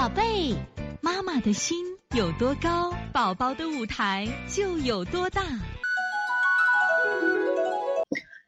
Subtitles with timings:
[0.00, 0.56] 宝贝，
[1.02, 1.76] 妈妈的心
[2.16, 5.42] 有多高，宝宝的舞台就有多大。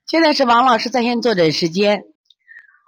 [0.06, 2.04] 现在是王老师在线坐诊时间。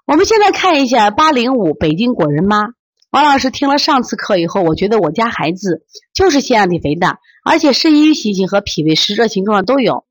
[0.06, 2.68] 我们现在看一下八零五北京果仁妈。
[3.10, 10.06] 王老师听了上次课以后，我觉得我家孩子就是腺样体肥大，而且肾阴虚型和脾胃湿热型症状都有。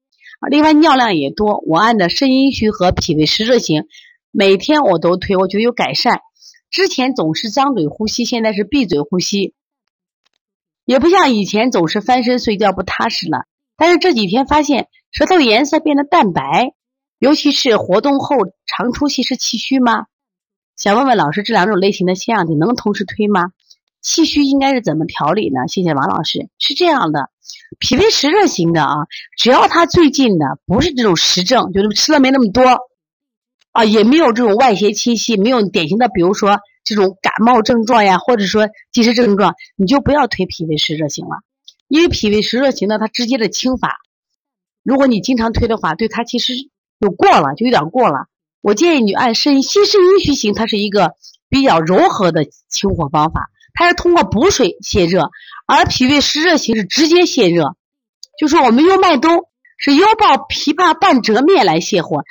[0.47, 1.64] 另外尿量也多。
[1.65, 3.86] 我按照肾阴虚和脾胃湿热型，
[4.29, 6.21] 每天我都推，我觉得有改善。
[6.73, 9.54] 之前总是张嘴呼吸，现在是闭嘴呼吸，
[10.86, 13.46] 也不像以前总是翻身睡觉不踏实了。
[13.77, 16.73] 但是这几天发现舌头颜色变得淡白，
[17.19, 20.07] 尤其是活动后常出气是气虚吗？
[20.75, 23.51] 想问问老师，这两种类型的腺样体能同时推吗？
[24.01, 25.68] 气虚应该是怎么调理呢？
[25.68, 26.49] 谢谢王老师。
[26.57, 27.29] 是这样的，
[27.77, 28.96] 脾胃湿热型的啊，
[29.37, 32.63] 只要他最近的不是这种实症，就是吃的没那么多。
[33.73, 41.38] 啊，也没有这种外邪侵袭，没有典型的，比如说这种感冒症状呀，或者说积食症状，你就不要推脾胃湿热型了，
[41.88, 43.97] 因为脾胃湿热型呢，它直接的清法，
[44.83, 46.53] 如果你经常推的话，对它其实
[47.02, 48.27] 就过了，就有点过了。
[48.61, 51.15] 我建议你按肾心肾阴虚型，它是一个
[51.49, 55.31] 比较柔和的清火方法，它是通过补水泄热，
[55.65, 57.75] 而脾胃湿热型是直接泄热，
[58.37, 62.23] 就说我们用麦冬是腰抱枇杷半折面来泻火。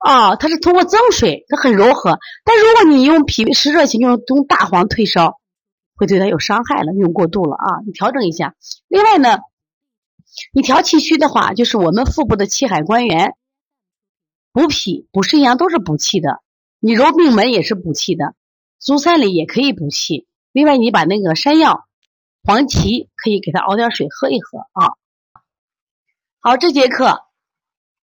[0.00, 2.18] 啊，它是通过增水，它很柔和。
[2.42, 5.38] 但如果你用脾湿热型，用用大黄退烧，
[5.94, 7.66] 会对它有伤害了，用过度了啊！
[7.84, 8.54] 你调整一下。
[8.88, 9.40] 另外呢，
[10.54, 13.34] 你调气虚的话，就是我们腹部的气海关元，
[14.52, 16.40] 补脾补肾阳都是补气的。
[16.78, 18.34] 你揉命门也是补气的，
[18.78, 20.26] 足三里也可以补气。
[20.50, 21.86] 另外，你把那个山药、
[22.42, 24.94] 黄芪可以给它熬点水喝一喝啊。
[26.40, 27.20] 好，这节课。